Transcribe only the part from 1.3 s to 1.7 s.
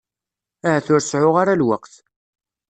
ara